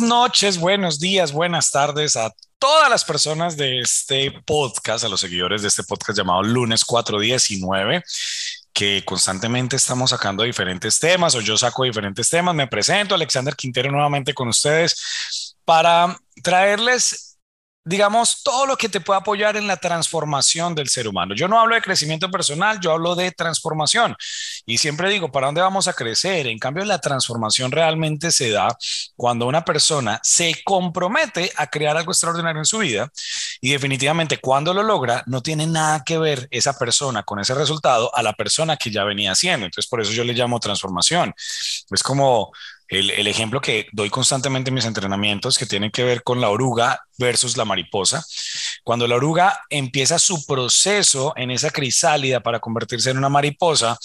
[0.00, 5.62] noches, buenos días, buenas tardes a todas las personas de este podcast, a los seguidores
[5.62, 8.02] de este podcast llamado Lunes 419
[8.72, 12.54] que constantemente estamos sacando diferentes temas o yo saco diferentes temas.
[12.54, 17.31] Me presento, Alexander Quintero, nuevamente con ustedes para traerles
[17.84, 21.34] digamos, todo lo que te puede apoyar en la transformación del ser humano.
[21.34, 24.16] Yo no hablo de crecimiento personal, yo hablo de transformación.
[24.66, 26.46] Y siempre digo, ¿para dónde vamos a crecer?
[26.46, 28.76] En cambio, la transformación realmente se da
[29.16, 33.10] cuando una persona se compromete a crear algo extraordinario en su vida
[33.60, 38.14] y definitivamente cuando lo logra, no tiene nada que ver esa persona con ese resultado
[38.14, 39.66] a la persona que ya venía haciendo.
[39.66, 41.34] Entonces, por eso yo le llamo transformación.
[41.90, 42.52] Es como
[42.92, 47.00] el, ejemplo que doy constantemente en mis entrenamientos que tiene que ver con la oruga
[47.16, 48.22] versus la mariposa.
[48.84, 53.98] Cuando la oruga empieza su proceso en esa crisálida para convertirse en una mariposa,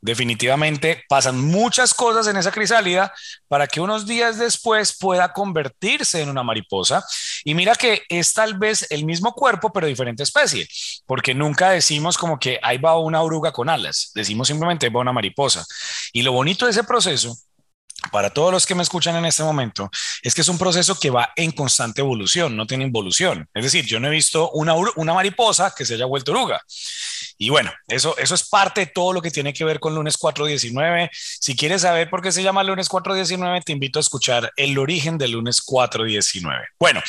[0.00, 3.14] definitivamente pasan muchas cosas en esa crisálida
[3.46, 7.04] para que unos días después pueda convertirse en una mariposa.
[7.44, 10.66] Y mira que es tal vez el mismo cuerpo, pero diferente especie,
[11.06, 15.12] porque nunca decimos como que ahí va una oruga con alas, decimos simplemente va una
[15.12, 15.64] mariposa.
[16.12, 17.38] Y lo bonito de ese proceso
[18.10, 19.90] para todos los que me escuchan en este momento,
[20.22, 23.48] es que es un proceso que va en constante evolución, no tiene involución.
[23.54, 26.62] Es decir, yo no he visto una, una mariposa que se haya vuelto oruga.
[27.36, 30.16] Y bueno, eso, eso es parte de todo lo que tiene que ver con lunes
[30.16, 31.10] 419.
[31.12, 35.18] Si quieres saber por qué se llama lunes 419, te invito a escuchar el origen
[35.18, 36.64] del lunes 419.
[36.78, 37.02] Bueno,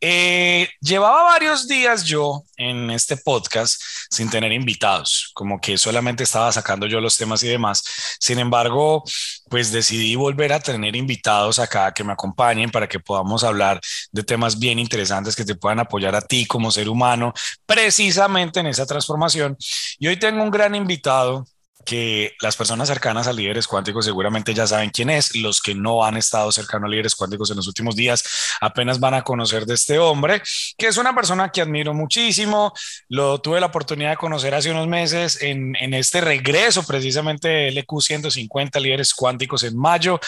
[0.00, 6.52] eh, llevaba varios días yo en este podcast sin tener invitados, como que solamente estaba
[6.52, 7.82] sacando yo los temas y demás.
[8.20, 9.04] Sin embargo,
[9.48, 13.80] pues decidí volver a tener invitados acá que me acompañen para que podamos hablar
[14.12, 17.32] de temas bien interesantes que te puedan apoyar a ti como ser humano,
[17.64, 19.56] precisamente en esa transformación.
[19.98, 21.46] Y hoy tengo un gran invitado
[21.86, 25.34] que las personas cercanas a líderes cuánticos seguramente ya saben quién es.
[25.36, 28.22] Los que no han estado cercanos a líderes cuánticos en los últimos días
[28.60, 30.42] apenas van a conocer de este hombre,
[30.76, 32.74] que es una persona que admiro muchísimo.
[33.08, 37.68] Lo tuve la oportunidad de conocer hace unos meses en, en este regreso precisamente de
[37.70, 40.20] LQ 150 líderes cuánticos en mayo.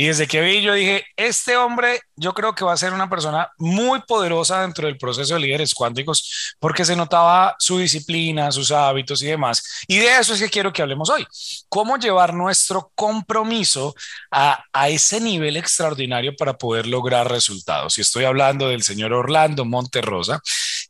[0.00, 3.10] Y desde que vi, yo dije, este hombre yo creo que va a ser una
[3.10, 8.70] persona muy poderosa dentro del proceso de líderes cuánticos porque se notaba su disciplina, sus
[8.70, 9.82] hábitos y demás.
[9.88, 11.26] Y de eso es que quiero que hablemos hoy.
[11.68, 13.92] ¿Cómo llevar nuestro compromiso
[14.30, 17.98] a, a ese nivel extraordinario para poder lograr resultados?
[17.98, 20.40] Y estoy hablando del señor Orlando Monterrosa,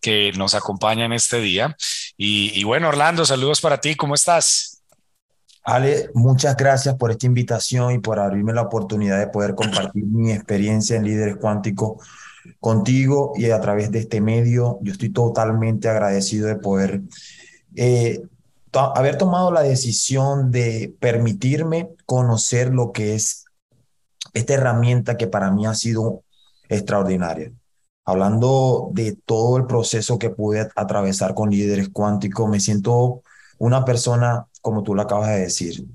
[0.03, 1.75] que nos acompaña en este día.
[2.19, 3.95] Y, y bueno, Orlando, saludos para ti.
[3.95, 4.78] ¿Cómo estás?
[5.71, 10.33] Ale, muchas gracias por esta invitación y por abrirme la oportunidad de poder compartir mi
[10.33, 12.09] experiencia en líderes cuánticos
[12.59, 14.79] contigo y a través de este medio.
[14.81, 17.03] Yo estoy totalmente agradecido de poder
[17.77, 18.23] eh,
[18.73, 23.45] haber tomado la decisión de permitirme conocer lo que es
[24.33, 26.23] esta herramienta que para mí ha sido
[26.71, 27.53] extraordinaria.
[28.07, 33.21] Hablando de todo el proceso que pude atravesar con líderes cuánticos, me siento
[33.59, 35.87] una persona como tú lo acabas de decir,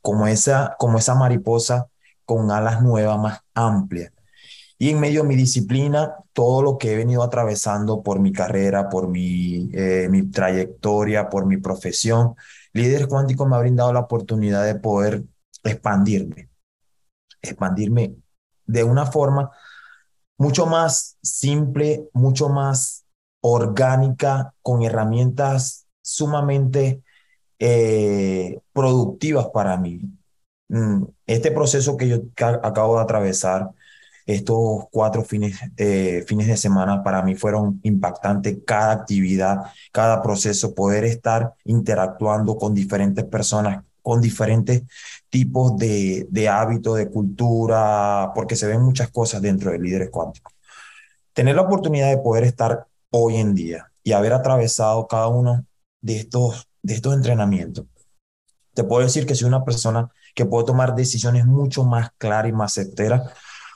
[0.00, 1.88] como esa, como esa mariposa
[2.24, 4.12] con alas nuevas, más amplias.
[4.78, 8.88] Y en medio de mi disciplina, todo lo que he venido atravesando por mi carrera,
[8.88, 12.34] por mi, eh, mi trayectoria, por mi profesión,
[12.72, 15.24] Líderes Cuánticos me ha brindado la oportunidad de poder
[15.62, 16.48] expandirme,
[17.42, 18.16] expandirme
[18.66, 19.50] de una forma
[20.38, 23.04] mucho más simple, mucho más
[23.40, 27.02] orgánica, con herramientas sumamente
[27.58, 30.02] eh, productivas para mí.
[30.68, 33.70] Mm, este proceso que yo acabo de atravesar,
[34.26, 38.58] estos cuatro fines, eh, fines de semana para mí fueron impactantes.
[38.66, 39.58] Cada actividad,
[39.92, 44.82] cada proceso, poder estar interactuando con diferentes personas, con diferentes
[45.28, 50.52] tipos de, de hábitos, de cultura, porque se ven muchas cosas dentro de líderes cuánticos.
[51.32, 55.64] Tener la oportunidad de poder estar hoy en día y haber atravesado cada uno
[56.02, 57.86] de estos de estos entrenamientos,
[58.74, 62.52] te puedo decir que soy una persona que puedo tomar decisiones mucho más claras y
[62.52, 63.30] más certeras,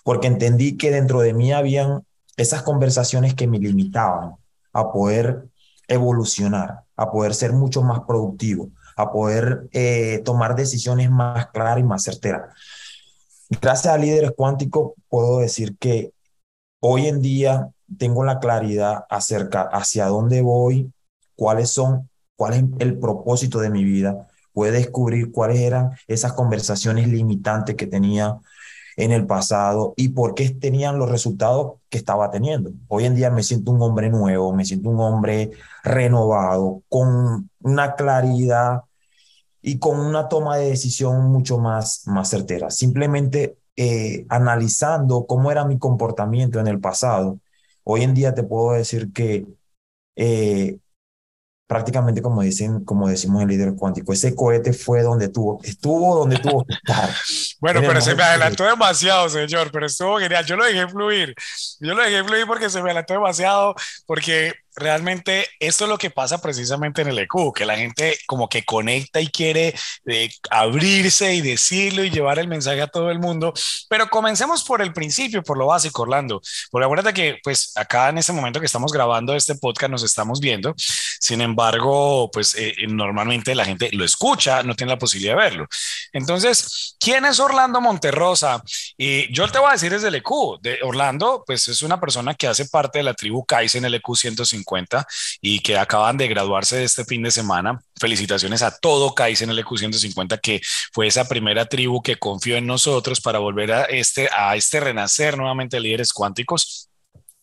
[0.05, 2.03] porque entendí que dentro de mí habían
[2.37, 4.35] esas conversaciones que me limitaban
[4.73, 5.49] a poder
[5.89, 11.85] evolucionar, a poder ser mucho más productivo, a poder eh, tomar decisiones más claras y
[11.85, 12.53] más certeras.
[13.61, 16.13] Gracias a líderes cuánticos puedo decir que
[16.81, 17.69] hoy en día
[17.99, 20.93] tengo la claridad acerca hacia dónde voy,
[21.37, 27.09] cuáles son, cuál es el propósito de mi vida, pude descubrir cuáles eran esas conversaciones
[27.09, 28.39] limitantes que tenía
[28.97, 32.71] en el pasado y por qué tenían los resultados que estaba teniendo.
[32.89, 35.51] Hoy en día me siento un hombre nuevo, me siento un hombre
[35.85, 38.83] renovado, con una claridad
[39.61, 42.71] y con una toma de decisión mucho más, más certera.
[42.71, 47.41] Simplemente eh, analizando cómo era mi comportamiento en el pasado,
[47.85, 49.47] hoy en día te puedo decir que
[50.17, 50.79] eh,
[51.67, 56.39] prácticamente como dicen, como decimos en líder cuántico, ese cohete fue donde tuvo, estuvo donde
[56.39, 57.11] tuvo que estar.
[57.61, 60.45] bueno, pero se me adelantó demasiado, señor, pero estuvo genial.
[60.47, 61.35] Yo lo dejé fluir.
[61.81, 63.75] Yo lo dejé fluir porque se me adelantó demasiado,
[64.07, 68.49] porque realmente esto es lo que pasa precisamente en el EQ, que la gente como
[68.49, 69.75] que conecta y quiere
[70.05, 73.55] eh, abrirse y decirlo y llevar el mensaje a todo el mundo.
[73.89, 76.43] Pero comencemos por el principio, por lo básico, Orlando.
[76.71, 80.41] Porque acuérdate que pues acá en este momento que estamos grabando este podcast nos estamos
[80.41, 80.75] viendo.
[80.77, 85.43] Sin embargo, pues eh, eh, normalmente la gente lo escucha, no tiene la posibilidad de
[85.43, 85.67] verlo.
[86.13, 88.63] Entonces, ¿quién es Orlando Monterrosa?
[88.97, 90.61] Y yo te voy a decir desde el EQ.
[90.61, 94.15] De Orlando, pues es una persona que hace parte de la tribu Kaizen, el EQ
[94.67, 95.07] 150
[95.41, 97.81] y que acaban de graduarse este fin de semana.
[97.99, 100.61] Felicitaciones a todo Kaizen el EQ150, que
[100.93, 105.37] fue esa primera tribu que confió en nosotros para volver a este, a este renacer
[105.37, 106.86] nuevamente de líderes cuánticos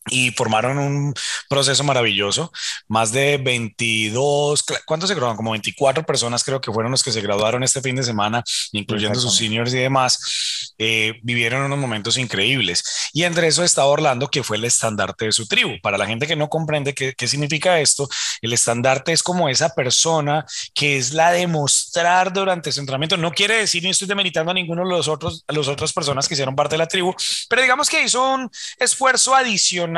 [0.09, 1.13] y formaron un
[1.49, 2.51] proceso maravilloso.
[2.87, 5.37] Más de 22, ¿cuántos se graduaron?
[5.37, 9.19] Como 24 personas creo que fueron los que se graduaron este fin de semana, incluyendo
[9.19, 10.73] sus seniors y demás.
[10.77, 12.83] Eh, vivieron unos momentos increíbles.
[13.13, 15.79] Y entre eso estaba Orlando, que fue el estandarte de su tribu.
[15.81, 18.09] Para la gente que no comprende qué, qué significa esto,
[18.41, 23.17] el estandarte es como esa persona que es la de mostrar durante su entrenamiento.
[23.17, 26.27] No quiere decir, ni estoy demeritando a ninguno de los otros, a las otras personas
[26.27, 27.15] que hicieron parte de la tribu,
[27.49, 29.92] pero digamos que hizo un esfuerzo adicional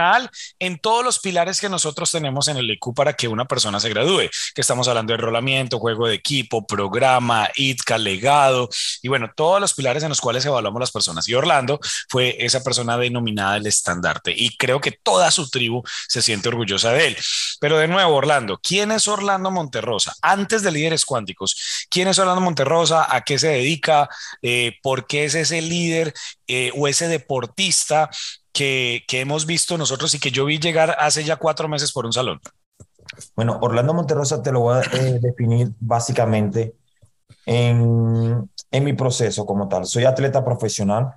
[0.59, 3.89] en todos los pilares que nosotros tenemos en el EQ para que una persona se
[3.89, 8.69] gradúe, que estamos hablando de enrolamiento, juego de equipo, programa, ITCA, legado,
[9.01, 11.27] y bueno, todos los pilares en los cuales evaluamos las personas.
[11.27, 16.21] Y Orlando fue esa persona denominada el estandarte y creo que toda su tribu se
[16.21, 17.18] siente orgullosa de él.
[17.59, 20.13] Pero de nuevo, Orlando, ¿quién es Orlando Monterrosa?
[20.21, 23.13] Antes de Líderes Cuánticos, ¿quién es Orlando Monterrosa?
[23.13, 24.09] ¿A qué se dedica?
[24.42, 26.13] Eh, ¿Por qué es ese líder
[26.47, 28.09] eh, o ese deportista
[28.56, 32.13] que, hemos visto nosotros y que yo vi llegar hace ya cuatro meses por un
[32.13, 32.40] salón?
[33.36, 36.75] Bueno, Orlando Monterrosa te lo voy a eh, definir básicamente
[37.46, 39.86] en, en, mi proceso como tal.
[39.86, 41.13] Soy atleta profesional,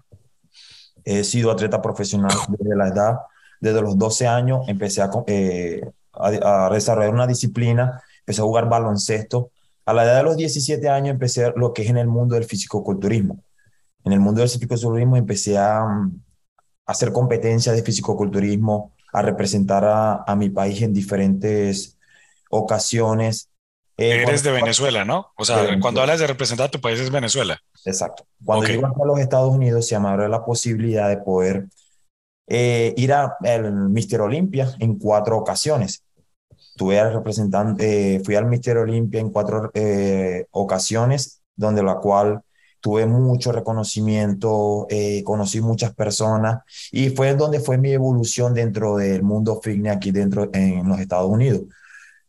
[1.04, 3.18] he sido atleta profesional desde la edad,
[3.60, 5.80] desde los 12 años, empecé a, eh,
[6.12, 9.52] a, desarrollar una disciplina, empecé a jugar baloncesto.
[9.86, 12.44] A la edad de los 17 años empecé lo que es en el mundo del
[12.44, 13.42] fisicoculturismo.
[14.04, 15.82] En el mundo del fisicoculturismo empecé a,
[16.88, 21.98] hacer competencias de fisicoculturismo, a representar a, mi país en diferentes
[22.50, 23.50] ocasiones.
[23.96, 25.32] Eh, Eres de Venezuela, ¿no?
[25.36, 27.60] O sea, cuando hablas de representar a tu país es Venezuela.
[27.84, 28.26] Exacto.
[28.44, 28.80] Cuando okay.
[28.80, 31.66] a los Estados Unidos se me abrió la posibilidad de poder
[32.46, 33.34] eh, ir al
[33.90, 36.02] Mister Olympia en cuatro ocasiones.
[36.76, 39.70] Tuve representante, eh, fui al Mister Olympia en cuatro
[40.52, 42.40] ocasiones, donde la cual
[42.80, 49.22] tuve mucho reconocimiento, eh, conocí muchas personas y fue donde fue mi evolución dentro del
[49.22, 51.62] mundo fitness aquí dentro en los Estados Unidos.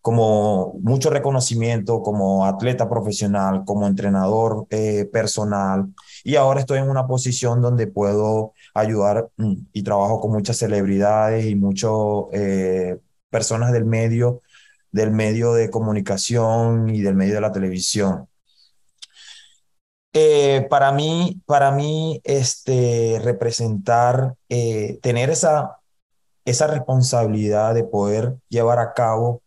[0.01, 5.89] Como mucho reconocimiento como atleta profesional, como entrenador eh, personal
[6.24, 11.46] y ahora estoy en una posición donde puedo ayudar mm, y trabajo con muchas celebridades
[11.46, 11.91] y muchas
[12.32, 12.98] eh,
[13.29, 14.41] personas del medio,
[14.91, 18.29] del medio de comunicación y del medio de la televisión.
[20.13, 25.80] Eh, para mí, para mí, este, representar, eh, tener esa,
[26.46, 29.42] esa responsabilidad de poder llevar a cabo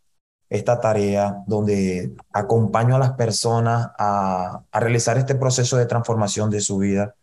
[0.48, 6.60] esta tarea donde acompaño a las personas a, a realizar este proceso de transformación de
[6.60, 7.14] su vida,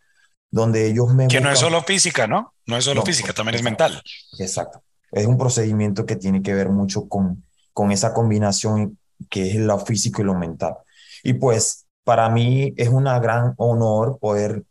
[0.52, 1.28] donde ellos me...
[1.28, 2.54] Que no es solo física, ¿no?
[2.66, 4.02] No es solo física, también es mental.
[4.40, 4.82] Exacto.
[5.12, 8.98] Es un procedimiento que tiene que ver mucho con, con esa combinación
[9.30, 10.76] que es lo físico y lo mental.
[11.24, 14.64] Y pues para mí es un gran honor poder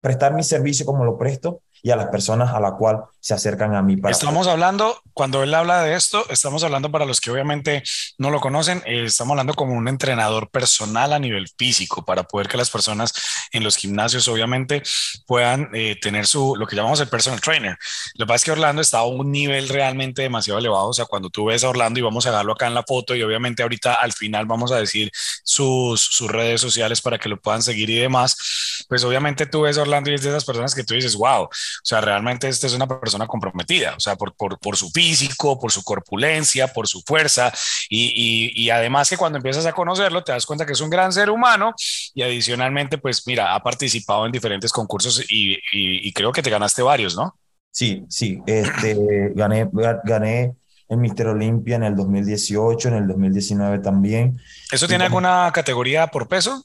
[0.00, 3.72] prestar mi servicio como lo presto y a las personas a la cual se acercan
[3.76, 3.96] a mí.
[3.96, 7.84] Para estamos hablando, cuando él habla de esto, estamos hablando para los que obviamente
[8.18, 12.48] no lo conocen, eh, estamos hablando como un entrenador personal a nivel físico para poder
[12.48, 13.14] que las personas
[13.52, 14.82] en los gimnasios obviamente
[15.24, 17.78] puedan eh, tener su, lo que llamamos el personal trainer.
[18.14, 21.04] Lo que pasa es que Orlando está a un nivel realmente demasiado elevado, o sea,
[21.04, 23.62] cuando tú ves a Orlando y vamos a darlo acá en la foto y obviamente
[23.62, 25.12] ahorita al final vamos a decir
[25.44, 29.78] sus, sus redes sociales para que lo puedan seguir y demás, pues obviamente tú ves
[29.78, 31.50] a Orlando y es de esas personas que tú dices, wow, o
[31.84, 35.72] sea, realmente esta es una persona comprometida, o sea, por, por, por su físico, por
[35.72, 37.52] su corpulencia, por su fuerza,
[37.88, 40.90] y, y, y, además que cuando empiezas a conocerlo te das cuenta que es un
[40.90, 41.74] gran ser humano
[42.14, 46.82] y adicionalmente, pues mira, ha participado en diferentes concursos y, y creo que te ganaste
[46.82, 47.36] varios, ¿no?
[47.72, 48.96] Sí, sí, este,
[49.34, 49.68] gané,
[50.04, 50.54] gané
[50.88, 54.38] en Mister Olimpia en el 2018, en el 2019 también.
[54.70, 56.64] ¿Eso tiene alguna categoría por peso?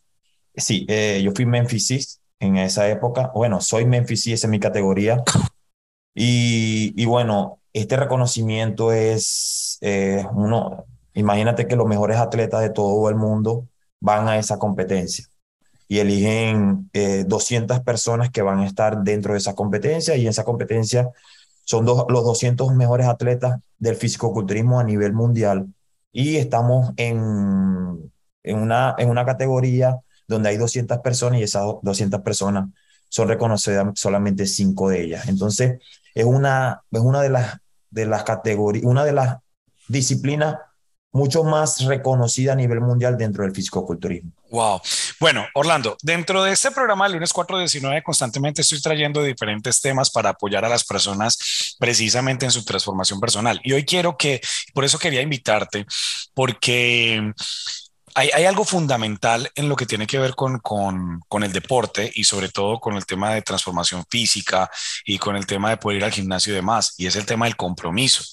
[0.55, 3.31] Sí, eh, yo fui Memphis en esa época.
[3.33, 5.23] Bueno, soy Memphis, esa es mi categoría.
[6.19, 9.77] Y, bueno, este reconocimiento es
[10.33, 13.67] uno, imagínate que los mejores atletas de todo el mundo
[13.99, 15.25] van a esa competencia
[15.87, 16.89] y eligen
[17.27, 21.07] 200 eh, personas que van a estar dentro de esa competencia y en esa competencia
[21.65, 25.67] son los 200 mejores atletas del fisicoculturismo a nivel mundial
[26.11, 32.21] y estamos en, en, una, en una categoría donde hay 200 personas y esas 200
[32.21, 32.69] personas
[33.09, 35.27] son reconocidas solamente cinco de ellas.
[35.27, 35.79] Entonces,
[36.17, 37.57] es una, es una de las,
[37.91, 39.37] de las categorías, una de las
[39.87, 40.55] disciplinas
[41.11, 44.31] mucho más reconocida a nivel mundial dentro del fisicoculturismo.
[44.49, 44.81] Wow.
[45.19, 50.29] Bueno, Orlando, dentro de este programa, el lunes 419, constantemente estoy trayendo diferentes temas para
[50.29, 53.59] apoyar a las personas precisamente en su transformación personal.
[53.63, 54.41] Y hoy quiero que,
[54.73, 55.85] por eso quería invitarte,
[56.33, 57.31] porque
[58.17, 62.49] hay, algo fundamental en lo que tiene que ver con, con, el deporte y sobre
[62.49, 64.71] todo con el tema de transformación física
[65.05, 67.45] y con el tema de poder ir al gimnasio y demás, y es el tema
[67.45, 68.23] del compromiso.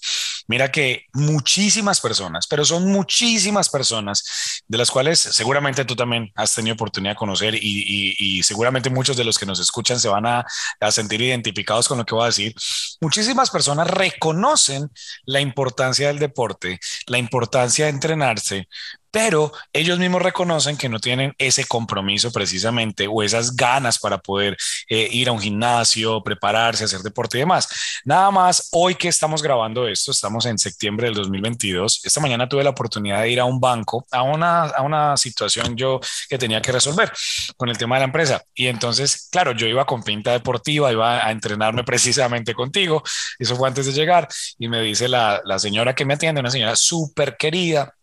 [0.47, 6.55] Mira que muchísimas personas, pero son muchísimas personas, de las cuales seguramente tú también has
[6.55, 10.27] tenido oportunidad de conocer y, y, seguramente muchos de los que nos escuchan se van
[10.27, 10.47] a,
[10.81, 12.55] a sentir identificados con lo que voy a decir.
[13.01, 14.91] Muchísimas personas reconocen
[15.25, 18.69] la importancia del deporte, la importancia de entrenarse,
[19.15, 24.57] pero ellos mismos reconocen que no tienen ese compromiso precisamente o esas ganas para poder
[24.89, 27.69] eh, ir a un gimnasio, prepararse, hacer deporte y demás.
[28.05, 32.65] Nada más, hoy que estamos grabando esto, estamos en septiembre del 2022, esta mañana tuve
[32.65, 36.61] la oportunidad de ir a un banco, a una, a una situación yo que tenía
[36.61, 37.13] que resolver
[37.57, 38.43] con el tema de la empresa.
[38.53, 43.05] Y entonces, claro, yo iba con pinta deportiva, iba a entrenarme precisamente contigo,
[43.39, 44.27] eso fue antes de llegar,
[44.59, 47.95] y me dice la, la señora que me atiende, una señora súper querida,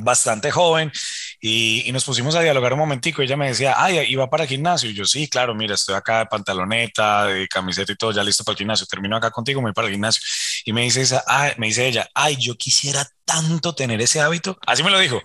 [0.00, 0.92] bastante joven
[1.40, 3.22] y, y, nos pusimos a dialogar un momentico.
[3.22, 4.90] Ella me decía, ay, iba para el gimnasio.
[4.90, 8.44] Y yo, sí, claro, mira, estoy acá de pantaloneta, de camiseta y todo, ya listo
[8.44, 8.86] para el gimnasio.
[8.86, 10.22] Termino acá contigo, me voy para el gimnasio.
[10.64, 14.58] Y me dice, esa, ay, me dice ella, ay, yo quisiera tanto tener ese hábito.
[14.66, 15.20] Así me lo dijo.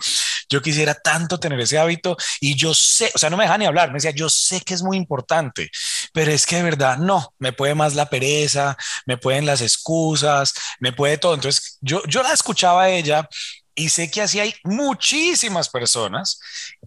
[0.50, 3.66] Yo quisiera tanto tener ese hábito y yo sé, o sea, no me deja ni
[3.66, 3.90] hablar.
[3.90, 5.72] Me decía, yo sé que es muy importante,
[6.12, 10.54] pero es que de verdad no, me puede más la pereza, me pueden las excusas,
[10.80, 11.34] me puede todo.
[11.34, 13.28] Entonces, yo, yo la escuchaba a ella
[13.76, 16.40] y sé que así hay muchísimas personas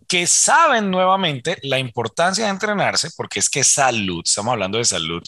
[0.07, 5.23] que saben nuevamente la importancia de entrenarse, porque es que salud, estamos hablando de salud,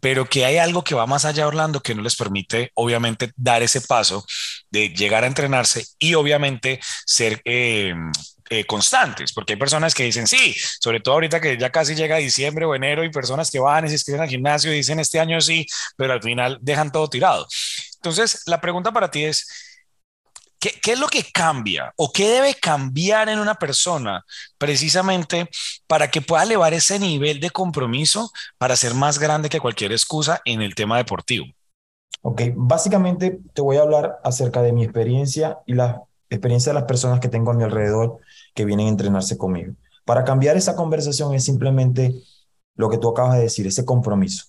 [0.00, 3.62] pero que hay algo que va más allá, Orlando, que no les permite, obviamente, dar
[3.62, 4.26] ese paso
[4.70, 7.94] de llegar a entrenarse y, obviamente, ser eh,
[8.50, 12.16] eh, constantes, porque hay personas que dicen, sí, sobre todo ahorita que ya casi llega
[12.16, 15.20] diciembre o enero, y personas que van y se inscriben al gimnasio y dicen, este
[15.20, 17.46] año sí, pero al final dejan todo tirado.
[17.94, 19.46] Entonces, la pregunta para ti es,
[20.62, 24.24] ¿Qué, es lo que cambia o qué debe cambiar en una persona
[24.58, 25.48] precisamente
[25.88, 30.40] para que pueda elevar ese nivel de compromiso para ser más grande que cualquier excusa
[30.44, 31.46] en el tema deportivo?
[32.20, 36.00] Ok, básicamente te voy a hablar acerca de mi experiencia y la
[36.30, 38.18] experiencia de las personas que tengo a mi alrededor
[38.54, 39.74] que vienen a entrenarse conmigo.
[40.04, 42.14] Para cambiar esa conversación es simplemente
[42.76, 44.44] lo que tú acabas de decir, ese compromiso.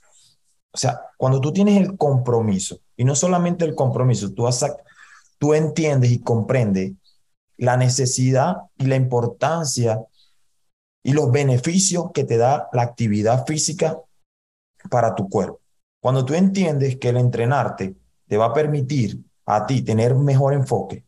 [0.72, 4.64] O sea, cuando tú tienes el compromiso, y no solamente el compromiso, tú has
[5.44, 6.94] tú entiendes y comprendes
[7.58, 10.02] la necesidad y la importancia
[11.04, 14.00] y los beneficios que te da la actividad física
[14.90, 15.60] para tu cuerpo.
[16.00, 17.94] Cuando tú entiendes que el entrenarte
[18.26, 21.04] te va a permitir a ti tener mejor enfoque,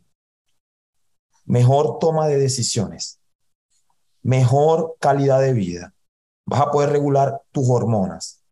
[1.45, 3.21] mejor toma de decisiones,
[4.21, 5.93] mejor calidad de vida,
[6.45, 8.43] vas a poder regular tus hormonas,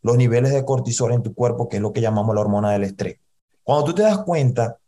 [0.00, 2.84] los niveles de cortisol en tu cuerpo, que es lo que llamamos la hormona del
[2.84, 3.18] estrés.
[3.62, 4.78] Cuando tú te das cuenta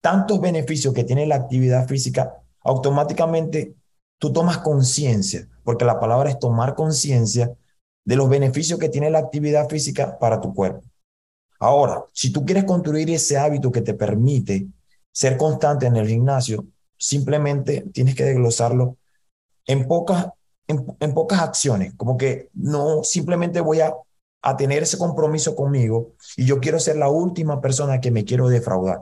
[0.00, 3.74] tantos beneficios que tiene la actividad física, automáticamente
[4.18, 7.52] tú tomas conciencia, porque la palabra es tomar conciencia
[8.04, 10.82] de los beneficios que tiene la actividad física para tu cuerpo.
[11.60, 14.68] Ahora, si tú quieres construir ese hábito que te permite
[15.12, 18.96] ser constante en el gimnasio, simplemente tienes que desglosarlo
[19.66, 20.28] en pocas,
[20.66, 23.94] en, pocas acciones, como que no simplemente voy a,
[24.42, 28.48] a tener ese compromiso conmigo y yo quiero ser la última persona que me quiero
[28.48, 29.00] defraudar.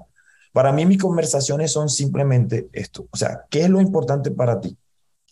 [0.56, 3.06] Para mí mis conversaciones son simplemente esto.
[3.10, 4.74] O sea, ¿qué es lo importante para ti?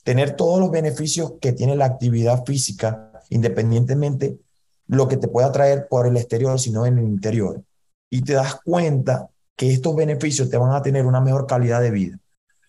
[0.04, 4.38] tener todos los beneficios que tiene la actividad física, independientemente
[4.86, 7.62] lo que te pueda traer por el exterior, sino en el interior.
[8.10, 11.90] Y te das cuenta que estos beneficios te van a tener una mejor calidad de
[11.90, 12.18] vida.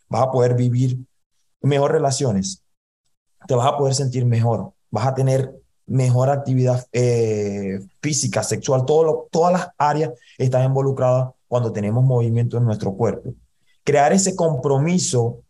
[0.08, 0.98] Vas a poder vivir
[1.62, 2.64] mejor relaciones,
[3.48, 5.54] te vas a poder sentir mejor, vas a tener
[5.88, 12.66] mejor actividad eh, física, sexual, todo todas las áreas están involucradas cuando tenemos movimiento en
[12.66, 13.34] nuestro cuerpo.
[13.84, 15.44] Crear ese compromiso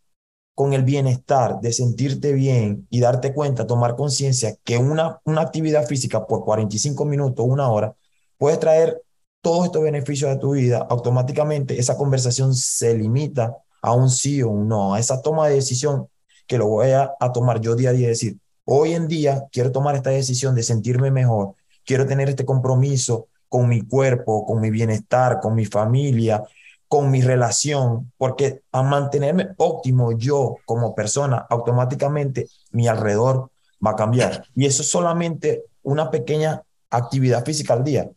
[0.55, 5.85] con el bienestar, de sentirte bien y darte cuenta, tomar conciencia que una, una actividad
[5.85, 7.93] física por 45 minutos, una hora,
[8.37, 9.01] puede traer
[9.41, 14.49] todos estos beneficios a tu vida, automáticamente esa conversación se limita a un sí o
[14.49, 16.07] un no, a esa toma de decisión
[16.47, 19.71] que lo voy a, a tomar yo día a día, decir, hoy en día quiero
[19.71, 24.69] tomar esta decisión de sentirme mejor, quiero tener este compromiso con mi cuerpo, con mi
[24.69, 26.43] bienestar, con mi familia,
[26.87, 33.49] con mi relación, porque a mantenerme óptimo yo como persona, automáticamente mi alrededor
[33.85, 34.45] va a cambiar.
[34.55, 38.09] Y eso es solamente una pequeña actividad física al día.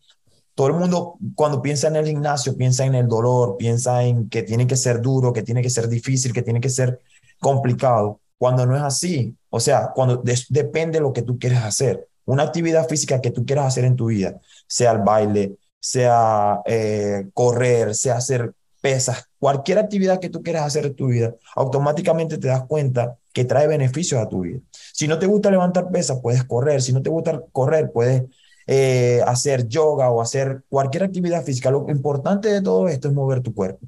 [0.55, 4.43] Todo el mundo cuando piensa en el gimnasio piensa en el dolor, piensa en que
[4.43, 7.01] tiene que ser duro, que tiene que ser difícil, que tiene que ser
[7.39, 9.37] complicado, cuando no es así.
[9.51, 12.09] O sea, cuando depende de lo que tú quieres hacer.
[12.29, 17.27] Una actividad física que tú quieras hacer en tu vida, sea el baile, sea eh,
[17.33, 22.49] correr, sea hacer pesas, cualquier actividad que tú quieras hacer en tu vida, automáticamente te
[22.49, 24.61] das cuenta que trae beneficios a tu vida.
[24.93, 26.83] Si no te gusta levantar pesas, puedes correr.
[26.83, 28.25] Si no te gusta correr, puedes
[28.67, 31.71] eh, hacer yoga o hacer cualquier actividad física.
[31.71, 33.87] Lo importante de todo esto es mover tu cuerpo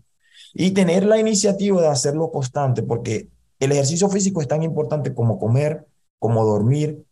[0.54, 3.28] y tener la iniciativa de hacerlo constante, porque
[3.58, 5.84] el ejercicio físico es tan importante como comer,
[6.18, 7.04] como dormir,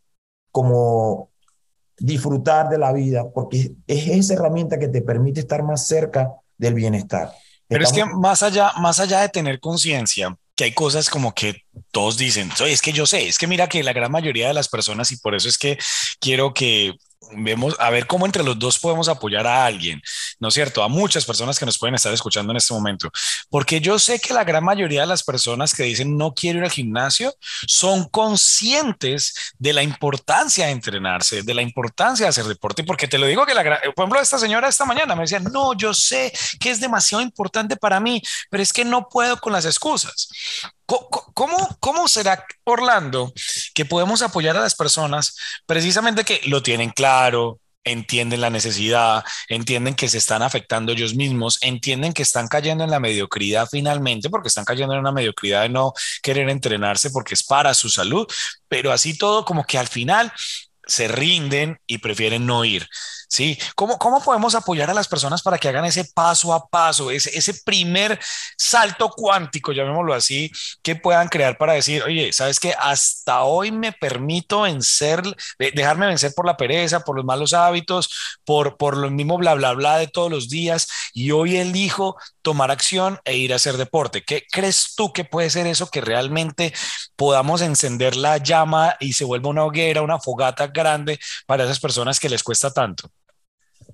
[0.59, 1.31] como
[1.97, 6.75] disfrutar de la vida, porque es esa herramienta que te permite estar más cerca del
[6.75, 7.31] bienestar.
[7.69, 11.63] Pero es que más allá, más allá de tener conciencia, que hay cosas como que
[11.93, 14.69] todos dicen, es que yo sé, es que mira que la gran mayoría de las
[14.69, 15.79] personas, y por eso es que
[16.19, 16.95] quiero que
[17.33, 20.01] vemos a ver cómo entre los dos podemos apoyar a alguien,
[20.39, 20.83] ¿no es cierto?
[20.83, 23.11] A muchas personas que nos pueden estar escuchando en este momento,
[23.51, 26.65] porque yo sé que la gran mayoría de las personas que dicen no quiero ir
[26.65, 27.35] al gimnasio
[27.67, 33.19] son conscientes de la importancia de entrenarse, de la importancia de hacer deporte, porque te
[33.19, 33.63] lo digo que la,
[33.95, 37.77] por ejemplo, esta señora esta mañana me decía, no, yo sé que es demasiado importante
[37.77, 40.29] para mí, pero es que no puedo con las excusas.
[40.89, 43.31] ¿Cómo, ¿Cómo será, Orlando,
[43.75, 49.95] que podemos apoyar a las personas precisamente que lo tienen claro, entienden la necesidad, entienden
[49.95, 54.49] que se están afectando ellos mismos, entienden que están cayendo en la mediocridad finalmente, porque
[54.49, 58.27] están cayendo en una mediocridad de no querer entrenarse porque es para su salud,
[58.67, 60.33] pero así todo como que al final
[60.87, 62.89] se rinden y prefieren no ir.
[63.29, 63.59] ¿Sí?
[63.77, 67.37] ¿Cómo, ¿Cómo podemos apoyar a las personas para que hagan ese paso a paso, ese,
[67.37, 68.19] ese primer
[68.57, 70.51] salto cuántico, llamémoslo así,
[70.83, 72.75] que puedan crear para decir, oye, ¿sabes qué?
[72.79, 75.23] Hasta hoy me permito vencer,
[75.59, 78.11] dejarme vencer por la pereza, por los malos hábitos,
[78.45, 82.71] por, por lo mismo bla, bla, bla de todos los días y hoy elijo tomar
[82.71, 84.23] acción e ir a hacer deporte.
[84.25, 86.73] ¿Qué crees tú que puede ser eso que realmente
[87.17, 92.21] podamos encender la llama y se vuelva una hoguera, una fogata grande para esas personas
[92.21, 93.11] que les cuesta tanto?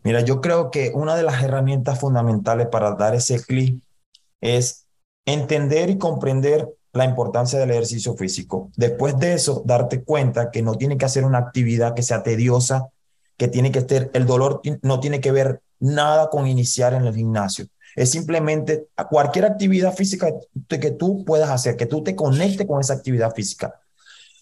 [0.05, 3.83] Mira, yo creo que una de las herramientas fundamentales para dar ese clic
[4.43, 4.87] es
[5.25, 8.71] entender y comprender la importancia del ejercicio físico.
[8.77, 12.88] Después de eso, darte cuenta que no tiene que hacer una actividad que sea tediosa,
[13.38, 17.14] que tiene que ser, el dolor no tiene que ver nada con iniciar en el
[17.14, 17.67] gimnasio.
[17.97, 20.29] Es simplemente cualquier actividad física
[20.69, 23.81] que tú puedas hacer, que tú te conectes con esa actividad física.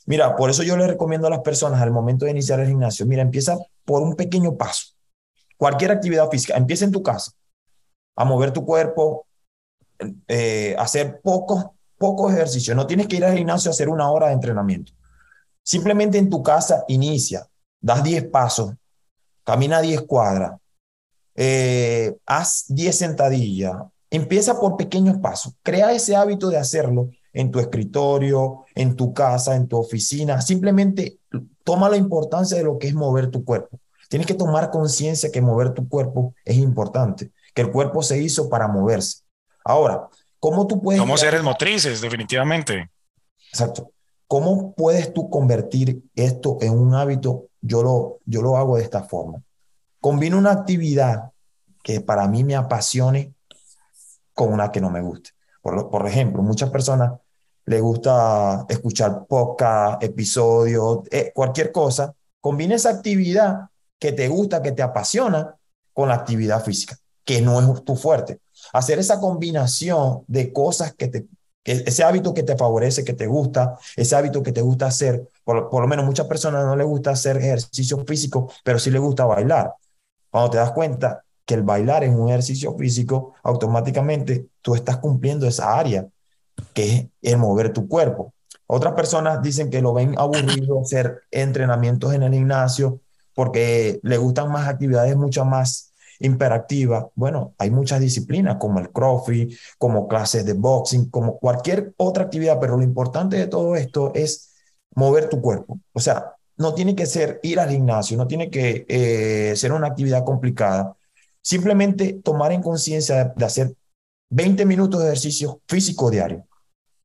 [0.06, 3.06] Mira, por eso yo le recomiendo a las personas al momento de iniciar el gimnasio,
[3.06, 4.91] mira, empieza por un pequeño paso
[5.62, 7.30] cualquier actividad física, empieza en tu casa
[8.16, 9.28] a mover tu cuerpo,
[10.26, 12.76] eh, hacer pocos, pocos ejercicios.
[12.76, 14.92] No tienes que ir al gimnasio a hacer una hora de entrenamiento.
[15.62, 17.46] Simplemente en tu casa inicia,
[17.80, 18.72] das 10 pasos,
[19.44, 20.58] camina 10 cuadras,
[21.36, 23.76] eh, haz 10 sentadillas,
[24.10, 29.54] empieza por pequeños pasos, crea ese hábito de hacerlo en tu escritorio, en tu casa,
[29.54, 31.20] en tu oficina, simplemente
[31.62, 33.78] toma la importancia de lo que es mover tu cuerpo.
[34.12, 38.50] Tienes que tomar conciencia que mover tu cuerpo es importante, que el cuerpo se hizo
[38.50, 39.22] para moverse.
[39.64, 40.06] Ahora,
[40.38, 41.00] ¿cómo tú puedes...
[41.00, 42.90] Somos seres motrices, definitivamente.
[43.48, 43.90] Exacto.
[44.28, 47.46] ¿Cómo puedes tú convertir esto en un hábito?
[47.62, 49.42] Yo lo, yo lo hago de esta forma.
[49.98, 51.30] Combino una actividad
[51.82, 53.32] que para mí me apasione
[54.34, 55.30] con una que no me guste.
[55.62, 57.12] Por, por ejemplo, muchas personas
[57.64, 62.14] les gusta escuchar podcast, episodios, eh, cualquier cosa.
[62.42, 63.70] Combina esa actividad
[64.02, 65.54] que te gusta, que te apasiona
[65.92, 68.40] con la actividad física, que no es tu fuerte.
[68.72, 71.26] Hacer esa combinación de cosas que te
[71.64, 75.72] ese hábito que te favorece, que te gusta, ese hábito que te gusta hacer, por,
[75.72, 79.72] lo menos muchas personas no les gusta hacer ejercicio físico, pero sí les gusta bailar.
[80.28, 85.46] Cuando te das cuenta que el bailar es un ejercicio físico, automáticamente tú estás cumpliendo
[85.46, 86.08] esa área,
[86.74, 88.34] que es el mover tu cuerpo.
[88.66, 93.00] Otras personas dicen que lo ven aburrido hacer entrenamientos en el gimnasio
[93.34, 97.06] porque le gustan más actividades mucho más imperativas.
[97.14, 102.58] Bueno, hay muchas disciplinas como el crossfit, como clases de boxing, como cualquier otra actividad,
[102.60, 104.52] pero lo importante de todo esto es
[104.94, 105.80] mover tu cuerpo.
[105.92, 109.88] O sea, no tiene que ser ir al gimnasio, no tiene que eh, ser una
[109.88, 110.96] actividad complicada.
[111.42, 113.74] Simplemente tomar en conciencia de hacer
[114.30, 116.46] 20 minutos de ejercicio físico diario,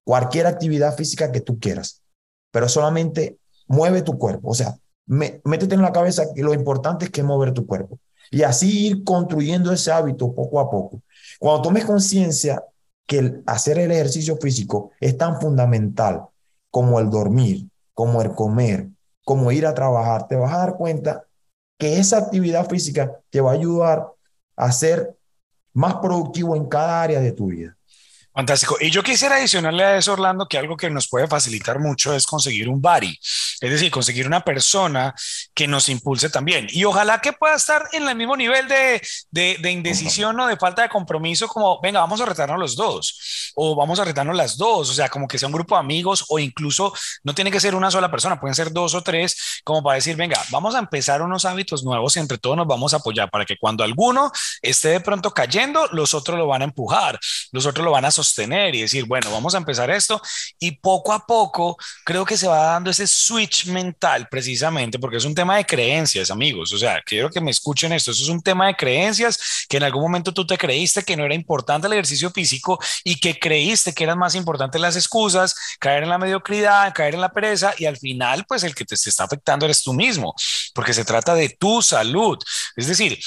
[0.06, 2.02] cualquier actividad física que tú quieras,
[2.52, 4.50] pero solamente mueve tu cuerpo.
[4.50, 8.44] O sea, métete en la cabeza que lo importante es que mover tu cuerpo y
[8.44, 11.02] así ir construyendo ese hábito poco a poco.
[11.40, 12.64] Cuando tomes conciencia
[13.06, 16.26] que hacer el ejercicio físico es tan fundamental
[16.70, 18.90] como el dormir, como el comer,
[19.24, 21.24] como ir a trabajar, te vas a dar cuenta
[21.78, 24.08] que esa actividad física te va a ayudar
[24.56, 25.16] a ser
[25.74, 27.77] más productivo en cada área de tu vida.
[28.38, 28.78] Fantástico.
[28.80, 32.28] Y yo quisiera adicionarle a eso, Orlando, que algo que nos puede facilitar mucho es
[32.28, 33.18] conseguir un body,
[33.62, 35.16] es decir, conseguir una persona
[35.56, 36.68] que nos impulse también.
[36.70, 40.84] Y ojalá que pueda estar en el mismo nivel de, de, indecisión o de falta
[40.84, 44.88] de compromiso, como, venga, vamos a retarnos los dos, o vamos a retarnos las dos,
[44.92, 47.74] o sea, como que sea un grupo de amigos, o incluso no tiene que ser
[47.74, 51.24] una sola persona, pueden ser dos o tres, como para decir, venga, vamos a empezar
[51.24, 54.90] unos hábitos nuevos y entre todos nos vamos a apoyar para que cuando alguno esté
[54.90, 57.20] de pronto cayendo, los otros lo van a empujar,
[57.52, 60.22] los otros lo van a sostener sostener y decir, bueno, vamos a empezar esto
[60.60, 65.26] y poco a poco creo que se va dando ese switch mental precisamente porque es
[65.26, 66.72] un tema de creencias, amigos.
[66.74, 68.12] O sea, quiero que me escuchen esto.
[68.12, 71.26] Eso es un tema de creencias que en algún momento tú te creíste que no
[71.26, 76.04] era importante el ejercicio físico y que creíste que eran más importantes las excusas, caer
[76.04, 79.24] en la mediocridad, caer en la pereza y al final, pues el que te, está
[79.24, 80.34] afectando eres tú mismo,
[80.74, 82.38] porque se trata de tu salud.
[82.76, 83.20] Es decir,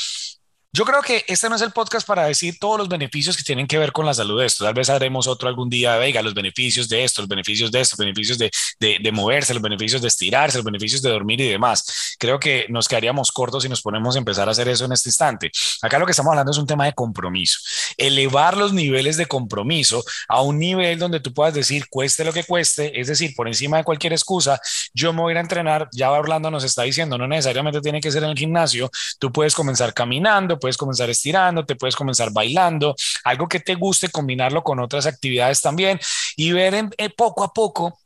[0.73, 3.67] yo creo que este no es el podcast para decir todos los beneficios que tienen
[3.67, 4.65] que ver con la salud de esto.
[4.65, 7.97] Tal vez haremos otro algún día, venga, los beneficios de esto, los beneficios de esto,
[7.99, 12.15] los beneficios de, de, moverse, los beneficios de estirarse, los beneficios de dormir y demás.
[12.21, 15.09] Creo que nos quedaríamos cortos si nos ponemos a empezar a hacer eso en este
[15.09, 15.51] instante.
[15.83, 17.59] Acá lo que estamos hablando es un tema de compromiso.
[17.97, 22.45] Elevar los niveles de compromiso a un nivel donde tú puedas decir, cueste lo que
[22.45, 24.61] cueste, es decir, por encima de cualquier excusa,
[24.95, 25.89] yo me voy a ir a entrenar.
[25.91, 29.57] Ya Orlando nos está diciendo, no necesariamente tiene que ser en el gimnasio, tú puedes
[29.57, 32.95] comenzar caminando puedes comenzar estirando, te puedes comenzar bailando,
[33.25, 35.99] algo que te guste, combinarlo con otras actividades también
[36.37, 37.99] y ver eh, poco a poco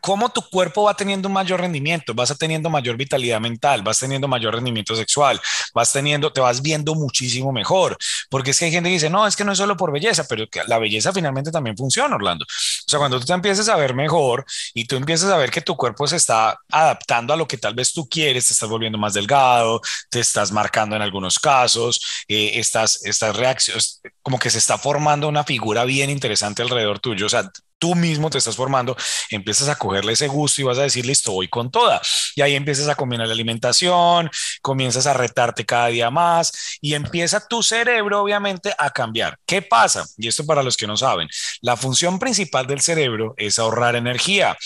[0.00, 4.28] cómo tu cuerpo va teniendo un mayor rendimiento, vas teniendo mayor vitalidad mental, vas teniendo
[4.28, 5.40] mayor rendimiento sexual,
[5.74, 7.96] vas teniendo, te vas viendo muchísimo mejor,
[8.30, 10.24] porque es que hay gente que dice, no, es que no es solo por belleza,
[10.28, 12.44] pero que la belleza finalmente también funciona, Orlando.
[12.44, 15.60] O sea, cuando tú te empiezas a ver mejor y tú empiezas a ver que
[15.60, 18.98] tu cuerpo se está adaptando a lo que tal vez tú quieres, te estás volviendo
[18.98, 19.80] más delgado,
[20.10, 25.28] te estás marcando en algunos casos, eh, estas, estas reacciones, como que se está formando
[25.28, 28.96] una figura bien interesante alrededor tuyo, o sea, tú mismo te estás formando,
[29.30, 32.00] empiezas a cogerle ese gusto y vas a decir, listo, con toda.
[32.34, 34.30] Y ahí empiezas a combinar la alimentación,
[34.62, 39.38] comienzas a retarte cada día más y empieza tu cerebro, obviamente, a cambiar.
[39.46, 40.04] ¿Qué pasa?
[40.16, 41.28] Y esto para los que no saben,
[41.60, 44.56] la función principal del cerebro es ahorrar energía.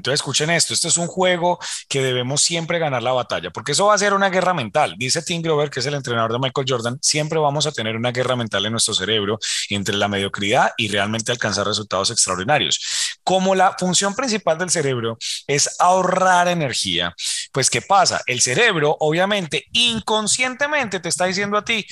[0.00, 1.58] Entonces, escuchen esto, esto es un juego
[1.88, 4.94] que debemos siempre ganar la batalla, porque eso va a ser una guerra mental.
[4.96, 8.10] Dice Tim Grover, que es el entrenador de Michael Jordan, siempre vamos a tener una
[8.10, 12.99] guerra mental en nuestro cerebro entre la mediocridad y realmente alcanzar resultados extraordinarios.
[13.30, 15.16] Como la función principal del cerebro
[15.46, 17.14] es ahorrar energía,
[17.52, 18.20] pues ¿qué pasa?
[18.26, 21.86] El cerebro obviamente inconscientemente te está diciendo a ti,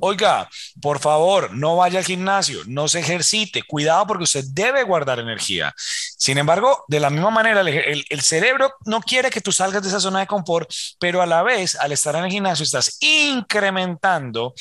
[0.00, 0.50] oiga,
[0.82, 5.72] por favor, no vaya al gimnasio, no se ejercite, cuidado porque usted debe guardar energía.
[5.78, 9.98] Sin embargo, de la misma manera, el, cerebro no quiere que tú salgas de esa
[9.98, 14.52] zona de confort, pero a la vez, al estar en el gimnasio, estás incrementando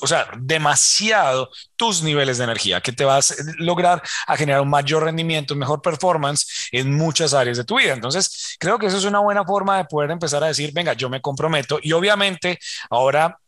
[0.00, 4.68] o sea, demasiado tus niveles de energía, que te vas a lograr a generar un
[4.68, 7.92] mayor rendimiento, mejor performance en muchas áreas de tu vida.
[7.92, 11.08] Entonces, creo que eso es una buena forma de poder empezar a decir, venga, yo
[11.08, 12.58] me comprometo y obviamente
[12.90, 13.38] ahora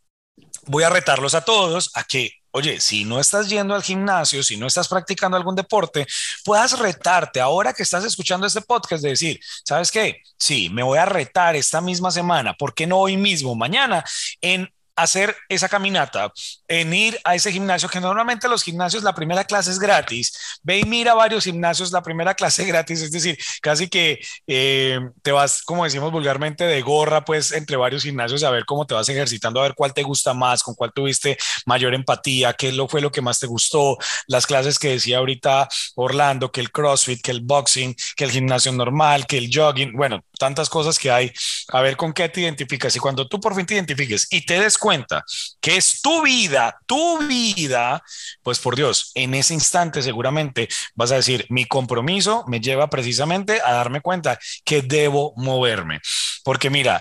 [0.66, 4.58] voy a retarlos a todos a que Oye, si no estás yendo al gimnasio, si
[4.58, 6.06] no estás practicando algún deporte,
[6.44, 10.20] puedas retarte ahora que estás escuchando este podcast de decir, ¿sabes qué?
[10.38, 14.04] Sí, me voy a retar esta misma semana, ¿por qué no hoy mismo, mañana,
[14.42, 16.32] en hacer esa caminata,
[16.68, 20.80] en ir a ese gimnasio, que normalmente los gimnasios la primera clase es gratis, ve
[20.80, 25.62] y mira varios gimnasios, la primera clase gratis, es decir, casi que eh, te vas,
[25.62, 29.60] como decimos vulgarmente, de gorra, pues entre varios gimnasios a ver cómo te vas ejercitando,
[29.60, 33.10] a ver cuál te gusta más, con cuál tuviste mayor empatía, qué lo, fue lo
[33.10, 37.40] que más te gustó, las clases que decía ahorita Orlando, que el CrossFit, que el
[37.40, 41.32] boxing, que el gimnasio normal, que el jogging, bueno, tantas cosas que hay,
[41.68, 44.58] a ver con qué te identificas y cuando tú por fin te identifiques y te
[44.58, 45.24] des cuenta
[45.60, 48.02] que es tu vida, tu vida,
[48.42, 53.60] pues por Dios, en ese instante seguramente vas a decir, mi compromiso me lleva precisamente
[53.64, 56.00] a darme cuenta que debo moverme.
[56.42, 57.00] Porque mira,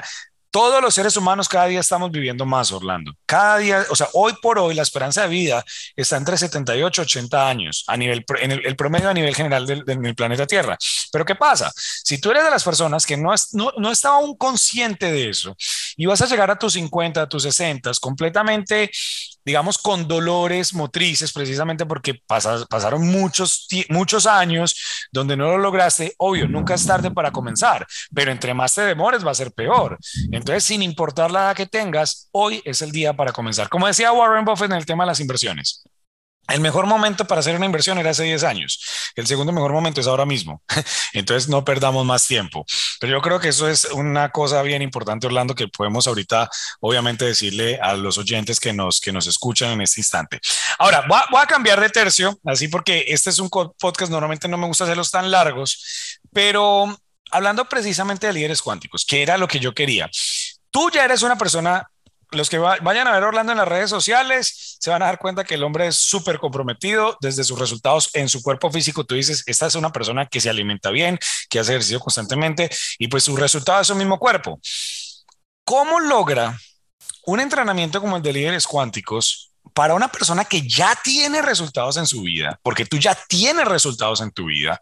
[0.52, 3.14] todos los seres humanos cada día estamos viviendo más, Orlando.
[3.26, 5.66] Cada día, o sea, hoy por hoy la esperanza de vida
[5.96, 9.84] está entre 78 y 80 años a nivel, en el, promedio a nivel general del,
[10.14, 10.78] planeta Tierra.
[11.12, 11.72] Pero ¿qué pasa?
[11.76, 15.56] Si tú eres de las personas que no, no, no estaba aún consciente de eso
[16.02, 18.90] y vas a llegar a tus 50, a tus 60 completamente
[19.44, 26.48] digamos, con dolores motrices, precisamente porque pasaron muchos, muchos años donde no lo lograste, obvio,
[26.48, 29.98] nunca es tarde para comenzar, pero entre más te demores va a ser peor.
[30.32, 33.70] Entonces, sin importar la edad que tengas, hoy es el día para comenzar.
[33.70, 35.84] Como decía Warren Buffett en el tema de las inversiones.
[36.48, 38.82] El mejor momento para hacer una inversión era hace 10 años.
[39.16, 40.62] El segundo mejor momento es ahora mismo.
[41.14, 42.66] Entonces no perdamos más tiempo.
[43.00, 46.50] Pero yo creo que eso es una cosa bien importante, Orlando, que podemos ahorita
[46.82, 50.40] obviamente decirle a los oyentes que nos, que nos escuchan en este instante.
[50.78, 54.48] Ahora, voy a, voy a cambiar de tercio, así porque este es un podcast, normalmente
[54.48, 56.98] no me gusta hacerlos tan largos, pero
[57.32, 60.10] hablando precisamente de líderes cuánticos, que era lo que yo quería.
[60.70, 61.88] Tú ya eres una persona
[62.32, 65.44] los que vayan a ver Orlando en las redes sociales se van a dar cuenta
[65.44, 69.04] que el hombre es súper comprometido desde sus resultados en su cuerpo físico.
[69.04, 73.08] Tú dices, esta es una persona que se alimenta bien, que hace ejercicio constantemente y
[73.10, 74.60] pues su resultado es su mismo cuerpo.
[75.64, 76.58] ¿Cómo logra
[77.26, 79.51] un entrenamiento como el de líderes cuánticos
[79.82, 84.22] para una persona que ya tiene resultados en su vida, porque tú ya tienes resultados
[84.22, 84.80] en tu vida,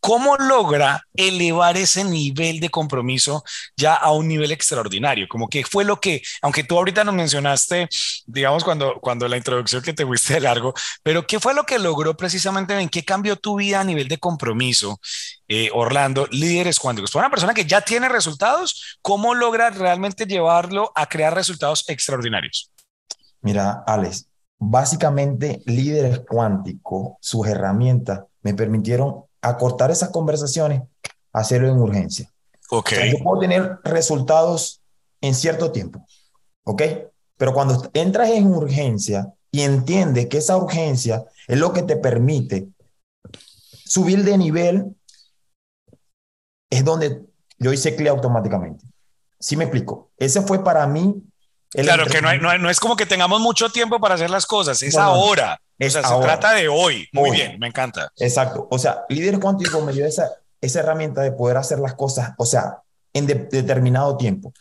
[0.00, 3.44] ¿cómo logra elevar ese nivel de compromiso
[3.76, 5.28] ya a un nivel extraordinario?
[5.28, 7.88] Como que fue lo que, aunque tú ahorita nos mencionaste,
[8.26, 11.78] digamos, cuando, cuando la introducción que te fuiste de largo, pero ¿qué fue lo que
[11.78, 12.76] logró precisamente?
[12.76, 15.00] ¿En qué cambió tu vida a nivel de compromiso?
[15.46, 17.12] Eh, Orlando, líderes cuánticos.
[17.12, 22.72] Para una persona que ya tiene resultados, ¿cómo logra realmente llevarlo a crear resultados extraordinarios?
[23.42, 24.29] Mira, Alex,
[24.60, 30.82] básicamente líderes cuánticos, sus herramientas me permitieron acortar esas conversaciones,
[31.32, 32.30] hacerlo en urgencia.
[32.70, 32.90] Ok.
[33.10, 34.80] yo puedo tener resultados
[35.20, 36.04] en cierto tiempo,
[36.64, 36.82] ¿ok?
[37.36, 42.68] Pero cuando entras en urgencia y entiendes que esa urgencia es lo que te permite
[43.72, 44.94] subir de nivel,
[46.68, 47.24] es donde
[47.58, 48.84] yo hice clic automáticamente.
[49.38, 50.10] ¿Sí me explico?
[50.18, 51.24] Ese fue para mí
[51.70, 55.60] claro, que no, es como que tengamos mucho tiempo para hacer las cosas, es ahora.
[55.78, 57.08] o sea, se trata de hoy.
[57.12, 58.10] Muy bien, me encanta.
[58.16, 58.68] Exacto.
[58.70, 60.30] O sea, líder cuántico me dio esa,
[60.60, 64.52] esa herramienta de poder hacer las cosas, o sea, en determinado tiempo.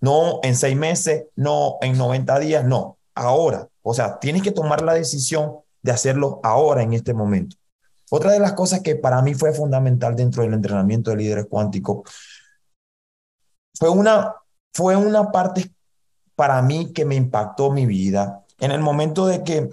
[0.00, 3.68] No en seis meses, no en 90 días, no, ahora.
[3.82, 7.56] O sea, tienes que tomar la decisión de hacerlo ahora, en este momento.
[8.10, 12.02] Otra de las cosas que para mí fue fundamental dentro del entrenamiento de líderes cuánticos
[13.78, 14.34] fue una,
[14.72, 15.70] fue una parte
[16.36, 19.70] para mí que me impactó mi vida en el momento de que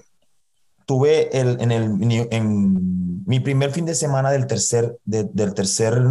[0.85, 6.01] tuve el, en, el, en mi primer fin de semana del tercer, del, tercer,